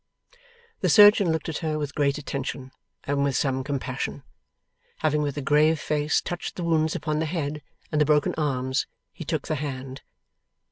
[0.79, 2.71] The surgeon looked at her with great attention,
[3.03, 4.23] and with some compassion.
[5.01, 8.87] Having with a grave face touched the wounds upon the head, and the broken arms,
[9.13, 10.01] he took the hand.